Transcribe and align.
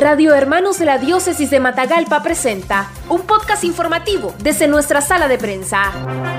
Radio 0.00 0.34
Hermanos 0.34 0.78
de 0.78 0.86
la 0.86 0.96
Diócesis 0.96 1.50
de 1.50 1.60
Matagalpa 1.60 2.22
presenta 2.22 2.88
un 3.10 3.22
podcast 3.22 3.64
informativo 3.64 4.32
desde 4.38 4.68
nuestra 4.68 5.00
sala 5.00 5.26
de 5.26 5.36
prensa. 5.36 5.90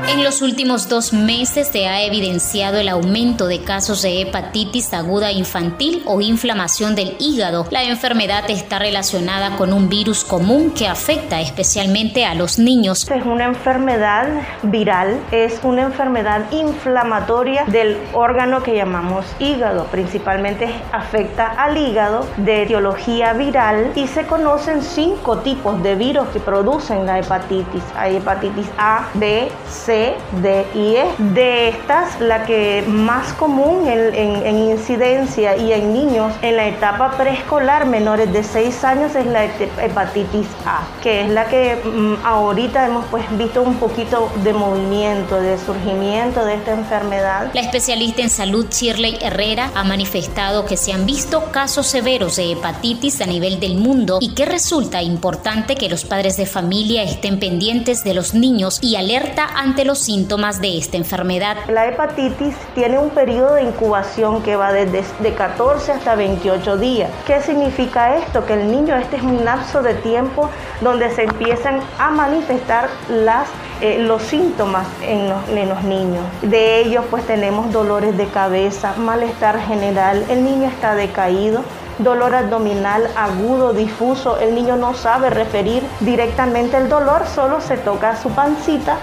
En 0.08 0.24
los 0.24 0.42
últimos 0.42 0.88
dos 0.88 1.12
meses 1.12 1.68
se 1.68 1.88
ha 1.88 2.02
evidenciado 2.04 2.78
el 2.78 2.88
aumento 2.88 3.48
de 3.48 3.62
casos 3.62 4.02
de 4.02 4.22
hepatitis 4.22 4.94
aguda 4.94 5.34
infantil 5.34 6.02
o 6.06 6.22
inflamación 6.22 6.96
del 6.96 7.18
hígado. 7.20 7.68
La 7.72 7.84
enfermedad 7.84 8.50
está 8.50 8.80
relacionada 8.80 9.58
con 9.58 9.74
un 9.74 9.90
virus 9.90 10.24
común 10.24 10.72
que 10.72 10.88
afecta 10.88 11.42
especialmente 11.42 12.26
a 12.26 12.36
los 12.36 12.58
niños. 12.58 13.06
Es 13.12 13.26
una 13.26 13.44
enfermedad 13.46 14.30
viral, 14.64 15.20
es 15.32 15.60
una 15.64 15.82
enfermedad 15.82 16.50
inflamatoria 16.54 17.66
del 17.66 17.98
órgano 18.14 18.64
que 18.64 18.76
llamamos 18.76 19.26
hígado. 19.40 19.88
Principalmente 19.88 20.70
afecta 20.94 21.48
al 21.48 21.76
hígado 21.76 22.26
de 22.38 22.64
etiología 22.64 23.34
viral 23.34 23.92
y 23.96 24.08
se 24.08 24.26
conocen 24.26 24.82
cinco 24.82 25.40
tipos 25.40 25.84
de 25.84 25.96
virus 25.96 26.30
que 26.30 26.40
producen 26.40 26.61
la 27.06 27.20
hepatitis. 27.20 27.84
Hay 27.96 28.18
hepatitis 28.18 28.68
A, 28.78 29.08
B, 29.14 29.50
C, 29.70 30.16
D 30.42 30.66
y 30.76 30.96
E. 30.96 31.06
De 31.18 31.70
estas, 31.70 32.20
la 32.20 32.46
que 32.46 32.84
más 32.88 33.34
común 33.34 33.88
en, 33.88 34.58
incidencia 34.72 35.58
y 35.58 35.74
en 35.74 35.94
niños 35.94 36.34
en 36.42 36.58
la 36.58 36.68
etapa 36.68 37.18
preescolar 37.18 37.86
menores 37.86 38.32
de 38.32 38.44
6 38.44 38.84
años 38.84 39.16
es 39.16 39.26
la 39.26 39.46
hepatitis 39.46 40.48
A, 40.66 40.82
que 41.02 41.22
es 41.22 41.30
la 41.30 41.46
que 41.46 41.76
mm, 41.76 42.26
ahorita 42.26 42.86
hemos 42.86 43.06
pues 43.06 43.26
visto 43.38 43.62
un 43.62 43.76
poquito 43.76 44.32
de 44.44 44.54
movimiento, 44.54 45.40
de 45.40 45.58
surgimiento 45.58 46.46
de 46.46 46.56
esta 46.56 46.74
enfermedad. 46.74 47.50
La 47.54 47.62
especialista 47.62 48.22
en 48.22 48.30
salud 48.30 48.68
Shirley 48.70 49.18
Herrera 49.22 49.72
ha 49.76 49.84
manifestado 49.84 50.66
que 50.66 50.78
se 50.78 50.94
han 50.94 51.06
visto 51.06 51.52
casos 51.52 51.88
severos 51.88 52.36
de 52.36 52.52
hepatitis 52.52 53.22
a 53.22 53.26
nivel 53.26 53.60
del 53.60 53.76
mundo 53.78 54.18
y 54.22 54.34
que 54.34 54.46
resulta 54.46 55.02
importante 55.02 55.76
que 55.76 55.90
los 55.90 56.06
padres 56.06 56.38
de 56.38 56.46
familia 56.52 57.02
estén 57.02 57.40
pendientes 57.40 58.04
de 58.04 58.14
los 58.14 58.36
niños 58.36 58.78
y 58.82 58.96
alerta 58.96 59.48
ante 59.56 59.86
los 59.86 59.98
síntomas 59.98 60.62
de 60.62 60.78
esta 60.78 60.98
enfermedad. 60.98 61.58
La 61.68 61.88
hepatitis 61.88 62.54
tiene 62.76 63.00
un 63.00 63.10
periodo 63.10 63.56
de 63.56 63.64
incubación 63.64 64.44
que 64.44 64.56
va 64.56 64.72
desde 64.72 65.04
de 65.20 65.34
14 65.34 65.94
hasta 65.94 66.16
28 66.16 66.78
días. 66.78 67.10
¿Qué 67.26 67.42
significa 67.42 68.18
esto? 68.18 68.46
Que 68.46 68.54
el 68.54 68.70
niño, 68.70 68.96
este 68.96 69.16
es 69.16 69.24
un 69.24 69.44
lapso 69.44 69.82
de 69.82 69.96
tiempo 69.96 70.50
donde 70.82 71.10
se 71.10 71.24
empiezan 71.24 71.80
a 71.98 72.12
manifestar 72.12 72.90
las 73.10 73.48
eh, 73.82 73.98
los 73.98 74.22
síntomas 74.22 74.86
en 75.02 75.28
los, 75.28 75.50
en 75.50 75.68
los, 75.68 75.84
niños. 75.84 76.24
De 76.44 76.82
ellos 76.82 77.04
pues 77.10 77.26
tenemos 77.26 77.74
dolores 77.74 78.16
de 78.16 78.28
cabeza, 78.28 78.94
malestar 78.98 79.60
general, 79.60 80.24
el 80.30 80.44
niño 80.44 80.68
está 80.68 80.94
decaído, 80.94 81.64
dolor 82.04 82.36
abdominal 82.36 83.10
agudo, 83.16 83.74
difuso, 83.74 84.38
el 84.40 84.56
niño 84.56 84.76
no 84.76 84.94
sabe 84.94 85.30
referir 85.30 85.84
directamente 86.00 86.78
el 86.78 86.90
dolor, 86.90 87.26
solo 87.26 87.62
se 87.62 87.78
toca 87.78 88.16
su 88.16 88.30
pancita. 88.32 88.98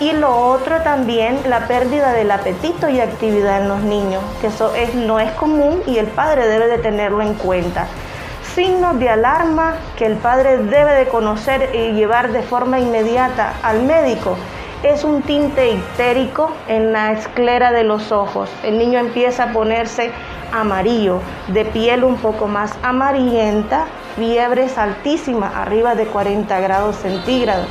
Y 0.00 0.12
lo 0.12 0.34
otro 0.34 0.80
también, 0.82 1.38
la 1.46 1.66
pérdida 1.66 2.12
del 2.12 2.30
apetito 2.30 2.88
y 2.88 3.00
actividad 3.00 3.60
en 3.60 3.68
los 3.68 3.80
niños, 3.80 4.22
que 4.40 4.46
eso 4.46 4.74
es, 4.74 4.94
no 4.94 5.20
es 5.20 5.30
común 5.32 5.82
y 5.86 5.98
el 5.98 6.06
padre 6.06 6.48
debe 6.48 6.68
de 6.68 6.78
tenerlo 6.78 7.20
en 7.20 7.34
cuenta. 7.34 7.86
Signos 8.54 8.98
de 8.98 9.10
alarma 9.10 9.74
que 9.96 10.06
el 10.06 10.16
padre 10.16 10.56
debe 10.56 10.94
de 10.94 11.08
conocer 11.08 11.74
y 11.74 11.92
llevar 11.92 12.32
de 12.32 12.42
forma 12.42 12.80
inmediata 12.80 13.54
al 13.62 13.82
médico 13.82 14.36
es 14.82 15.04
un 15.04 15.20
tinte 15.22 15.72
ictérico 15.72 16.50
en 16.66 16.92
la 16.92 17.12
esclera 17.12 17.70
de 17.70 17.84
los 17.84 18.12
ojos. 18.12 18.48
El 18.62 18.78
niño 18.78 18.98
empieza 18.98 19.44
a 19.44 19.52
ponerse 19.52 20.10
amarillo, 20.52 21.20
de 21.48 21.66
piel 21.66 22.02
un 22.02 22.16
poco 22.16 22.46
más 22.46 22.72
amarillenta, 22.82 23.84
fiebres 24.16 24.78
altísimas, 24.78 25.54
arriba 25.54 25.94
de 25.94 26.06
40 26.06 26.60
grados 26.60 26.96
centígrados, 26.96 27.66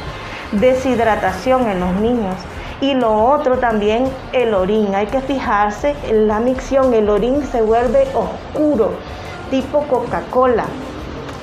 deshidratación 0.51 1.67
en 1.67 1.79
los 1.79 1.93
niños. 1.95 2.35
Y 2.79 2.93
lo 2.93 3.25
otro 3.25 3.57
también, 3.57 4.07
el 4.31 4.53
orín. 4.53 4.93
Hay 4.93 5.07
que 5.07 5.19
fijarse 5.19 5.95
en 6.07 6.27
la 6.27 6.39
micción, 6.39 6.93
el 6.93 7.09
orín 7.09 7.43
se 7.51 7.61
vuelve 7.61 8.07
oscuro, 8.13 8.91
tipo 9.49 9.81
Coca-Cola. 9.87 10.65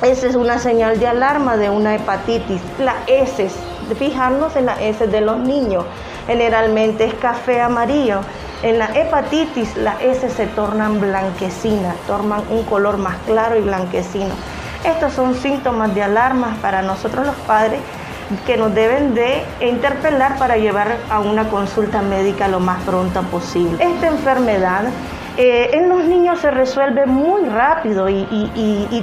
Esa 0.03 0.28
es 0.28 0.37
una 0.37 0.59
señal 0.59 0.99
de 1.00 1.09
alarma 1.09 1.56
de 1.56 1.71
una 1.71 1.94
hepatitis. 1.94 2.60
La 2.78 2.94
S, 3.06 3.49
fijarnos 3.95 4.57
en 4.57 4.67
la 4.67 4.81
S 4.83 5.07
de 5.07 5.21
los 5.21 5.39
niños. 5.39 5.85
Generalmente 6.27 7.05
es 7.05 7.15
café 7.15 7.61
amarillo. 7.61 8.21
En 8.63 8.79
la 8.79 8.87
hepatitis, 8.87 9.77
las 9.77 10.01
S 10.03 10.29
se 10.31 10.47
tornan 10.47 11.01
blanquecinas, 11.01 11.95
toman 12.07 12.43
un 12.51 12.65
color 12.65 12.97
más 12.97 13.17
claro 13.27 13.57
y 13.57 13.61
blanquecino. 13.61 14.35
Estos 14.85 15.13
son 15.13 15.35
síntomas 15.35 15.95
de 15.95 16.03
alarma 16.03 16.57
para 16.63 16.83
nosotros 16.83 17.27
los 17.27 17.37
padres 17.47 17.81
que 18.45 18.57
nos 18.57 18.75
deben 18.75 19.15
de 19.15 19.45
interpelar 19.61 20.39
para 20.39 20.57
llevar 20.57 20.97
a 21.11 21.21
una 21.21 21.49
consulta 21.49 22.03
médica 22.03 22.49
lo 22.49 22.61
más 22.61 22.83
pronto 22.83 23.23
posible. 23.23 23.77
Esta 23.81 24.09
enfermedad 24.09 24.85
eh, 25.39 25.71
en 25.75 25.91
los 25.91 26.05
niños 26.05 26.41
se 26.41 26.51
resuelve 26.51 27.05
muy 27.05 27.45
rápido 27.45 28.09
y, 28.09 28.25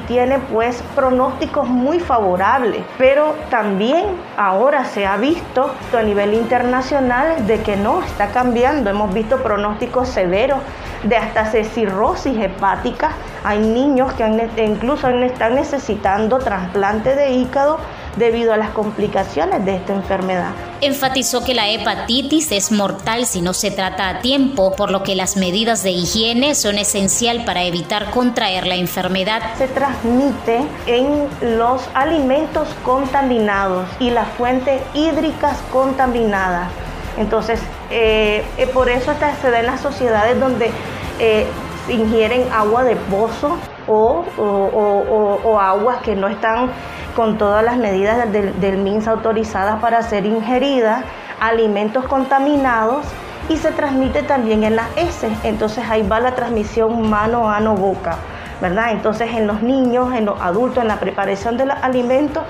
tiene 0.08 0.40
pues 0.52 0.84
pronósticos 0.96 1.68
muy 1.68 2.00
favorables, 2.00 2.84
pero 2.98 3.36
también 3.50 4.06
ahora 4.36 4.84
se 4.86 5.06
ha 5.06 5.16
visto 5.18 5.74
a 5.98 6.02
nivel 6.02 6.34
internacional 6.34 7.46
de 7.48 7.62
que 7.62 7.76
no, 7.78 8.02
está 8.02 8.30
cambiando. 8.30 8.90
Hemos 8.90 9.14
visto 9.14 9.38
pronósticos 9.38 10.10
severos 10.10 10.60
de 11.04 11.18
hasta 11.18 11.46
cirrosis 11.46 12.38
hepática. 12.38 13.12
Hay 13.44 13.60
niños 13.60 14.12
que 14.14 14.64
incluso 14.66 15.10
están 15.10 15.56
necesitando 15.56 16.40
trasplante 16.40 17.16
de 17.16 17.32
hígado 17.32 17.78
debido 18.18 18.53
a 18.53 18.57
las 18.57 18.69
complicaciones 18.69 19.66
de 19.66 19.75
esta 19.75 19.94
enfermedad. 19.94 20.51
Enfatizó 20.81 21.44
que 21.44 21.53
la 21.53 21.69
hepatitis 21.69 22.51
es 22.51 22.72
mortal 22.72 23.25
si 23.25 23.41
no 23.41 23.53
se 23.53 23.72
trata 23.72 24.09
a 24.09 24.19
tiempo, 24.19 24.75
por 24.75 24.91
lo 24.91 25.03
que 25.03 25.16
las 25.16 25.38
medidas 25.38 25.84
de 25.84 25.91
higiene 25.91 26.56
son 26.56 26.78
esencial 26.78 27.46
para 27.46 27.63
evitar 27.63 28.12
contraer 28.12 28.68
la 28.68 28.75
enfermedad. 28.75 29.41
Se 29.57 29.68
transmite 29.68 30.62
en 30.85 31.28
los 31.57 31.81
alimentos 31.94 32.68
contaminados 32.84 33.88
y 34.00 34.09
las 34.09 34.28
fuentes 34.29 34.81
hídricas 34.94 35.57
contaminadas. 35.72 36.69
Entonces, 37.18 37.59
eh, 37.91 38.44
eh, 38.57 38.68
por 38.68 38.90
eso 38.90 39.13
se 39.41 39.52
da 39.52 39.59
en 39.59 39.68
las 39.68 39.81
sociedades 39.81 40.40
donde 40.40 40.72
eh, 41.19 41.46
ingieren 41.90 42.46
agua 42.52 42.84
de 42.84 42.96
pozo 42.96 43.57
o, 43.88 45.60
aguas 45.60 45.98
que 46.02 46.16
no 46.16 46.28
están 46.28 46.70
con 47.16 47.38
todas 47.38 47.64
las 47.64 47.78
medidas 47.78 48.32
del, 48.32 48.60
del 48.60 48.78
MINSA 48.78 49.12
autorizadas 49.12 49.80
para 49.80 50.02
ser 50.02 50.26
ingeridas, 50.26 51.04
alimentos 51.40 52.06
contaminados 52.06 53.06
y 53.50 53.58
se 53.58 53.72
transmite 53.72 54.24
también 54.24 54.64
en 54.64 54.76
las 54.76 54.88
S. 54.96 55.30
Entonces 55.44 55.84
ahí 55.90 56.08
va 56.08 56.20
la 56.20 56.36
transmisión 56.36 57.10
mano, 57.10 57.50
ano, 57.50 57.76
boca, 57.76 58.18
¿verdad? 58.62 58.92
Entonces 58.92 59.30
en 59.34 59.48
los 59.48 59.62
niños, 59.62 60.14
en 60.14 60.26
los 60.26 60.40
adultos, 60.42 60.82
en 60.82 60.88
la 60.88 61.00
preparación 61.00 61.58
de 61.58 61.66
los 61.66 61.78
alimentos, 61.82 62.44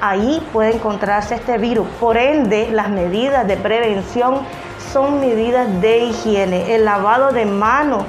ahí 0.00 0.44
puede 0.52 0.74
encontrarse 0.74 1.34
este 1.34 1.58
virus. 1.58 1.86
Por 2.00 2.16
ende, 2.16 2.70
las 2.70 2.88
medidas 2.88 3.46
de 3.46 3.56
prevención 3.56 4.40
son 4.92 5.20
medidas 5.20 5.80
de 5.80 5.98
higiene, 5.98 6.74
el 6.74 6.84
lavado 6.84 7.30
de 7.30 7.44
manos 7.44 8.04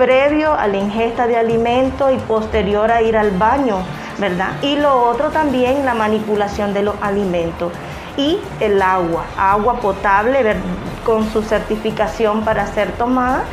previo 0.00 0.54
a 0.54 0.66
la 0.66 0.78
ingesta 0.78 1.26
de 1.26 1.36
alimentos 1.36 2.10
y 2.10 2.16
posterior 2.16 2.90
a 2.90 3.02
ir 3.02 3.18
al 3.18 3.32
baño 3.32 3.76
¿verdad? 4.20 4.50
Y 4.62 4.76
lo 4.76 5.02
otro 5.08 5.30
también, 5.30 5.84
la 5.84 5.94
manipulación 5.94 6.74
de 6.74 6.82
los 6.82 6.94
alimentos 7.00 7.72
y 8.16 8.38
el 8.60 8.80
agua, 8.82 9.24
agua 9.36 9.80
potable 9.80 10.56
con 11.04 11.30
su 11.32 11.42
certificación 11.42 12.44
para 12.44 12.66
ser 12.66 12.92
tomada 12.92 13.44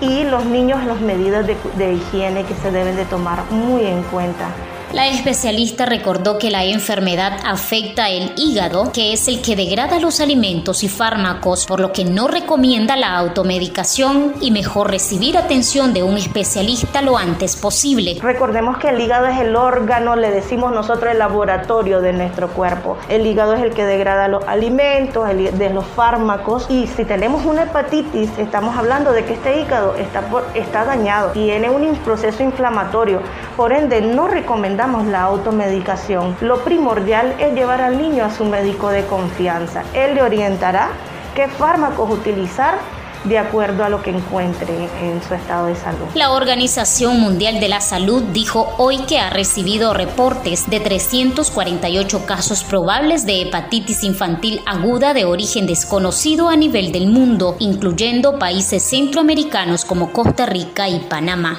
y 0.00 0.24
los 0.24 0.44
niños 0.44 0.84
las 0.84 1.00
medidas 1.00 1.46
de, 1.46 1.56
de 1.76 1.92
higiene 1.94 2.44
que 2.44 2.54
se 2.54 2.70
deben 2.70 2.96
de 2.96 3.04
tomar 3.04 3.44
muy 3.50 3.86
en 3.86 4.02
cuenta. 4.04 4.46
La 4.92 5.08
especialista 5.08 5.84
recordó 5.84 6.38
que 6.38 6.48
la 6.48 6.64
enfermedad 6.64 7.38
afecta 7.44 8.08
el 8.08 8.32
hígado, 8.36 8.92
que 8.92 9.12
es 9.12 9.26
el 9.26 9.42
que 9.42 9.56
degrada 9.56 9.98
los 9.98 10.20
alimentos 10.20 10.84
y 10.84 10.88
fármacos, 10.88 11.66
por 11.66 11.80
lo 11.80 11.92
que 11.92 12.04
no 12.04 12.28
recomienda 12.28 12.96
la 12.96 13.18
automedicación 13.18 14.34
y 14.40 14.52
mejor 14.52 14.90
recibir 14.90 15.36
atención 15.36 15.92
de 15.92 16.04
un 16.04 16.16
especialista 16.16 17.02
lo 17.02 17.18
antes 17.18 17.56
posible. 17.56 18.18
Recordemos 18.22 18.78
que 18.78 18.90
el 18.90 19.00
hígado 19.00 19.26
es 19.26 19.40
el 19.40 19.56
órgano, 19.56 20.14
le 20.14 20.30
decimos 20.30 20.72
nosotros 20.72 21.10
el 21.10 21.18
laboratorio 21.18 22.00
de 22.00 22.12
nuestro 22.12 22.48
cuerpo. 22.48 22.96
El 23.08 23.26
hígado 23.26 23.54
es 23.54 23.62
el 23.62 23.74
que 23.74 23.84
degrada 23.84 24.28
los 24.28 24.44
alimentos, 24.44 25.26
de 25.26 25.70
los 25.70 25.84
fármacos 25.84 26.66
y 26.70 26.86
si 26.86 27.04
tenemos 27.04 27.44
una 27.44 27.64
hepatitis, 27.64 28.30
estamos 28.38 28.76
hablando 28.76 29.12
de 29.12 29.24
que 29.24 29.34
este 29.34 29.60
hígado 29.60 29.96
está, 29.96 30.22
está 30.54 30.84
dañado, 30.84 31.32
tiene 31.32 31.68
un 31.70 31.96
proceso 31.96 32.42
inflamatorio, 32.44 33.20
por 33.56 33.72
ende 33.72 34.00
no 34.00 34.28
recomendamos 34.28 34.75
damos 34.76 35.06
la 35.06 35.22
automedicación. 35.22 36.36
Lo 36.40 36.62
primordial 36.64 37.34
es 37.38 37.54
llevar 37.54 37.80
al 37.80 37.98
niño 37.98 38.24
a 38.24 38.30
su 38.30 38.44
médico 38.44 38.90
de 38.90 39.04
confianza. 39.06 39.82
Él 39.94 40.14
le 40.14 40.22
orientará 40.22 40.90
qué 41.34 41.48
fármacos 41.48 42.10
utilizar 42.10 42.78
de 43.24 43.38
acuerdo 43.38 43.84
a 43.84 43.88
lo 43.88 44.02
que 44.02 44.10
encuentre 44.10 44.88
en 45.02 45.20
su 45.22 45.34
estado 45.34 45.66
de 45.66 45.74
salud. 45.74 46.06
La 46.14 46.30
Organización 46.30 47.20
Mundial 47.20 47.60
de 47.60 47.68
la 47.68 47.80
Salud 47.80 48.22
dijo 48.32 48.72
hoy 48.78 48.98
que 49.08 49.18
ha 49.18 49.30
recibido 49.30 49.94
reportes 49.94 50.70
de 50.70 50.80
348 50.80 52.24
casos 52.24 52.62
probables 52.64 53.26
de 53.26 53.42
hepatitis 53.42 54.04
infantil 54.04 54.60
aguda 54.66 55.12
de 55.12 55.24
origen 55.24 55.66
desconocido 55.66 56.48
a 56.48 56.56
nivel 56.56 56.92
del 56.92 57.08
mundo, 57.08 57.56
incluyendo 57.58 58.38
países 58.38 58.82
centroamericanos 58.82 59.84
como 59.84 60.12
Costa 60.12 60.46
Rica 60.46 60.88
y 60.88 61.00
Panamá. 61.00 61.58